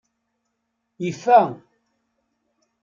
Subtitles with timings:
[1.09, 1.39] Ifa.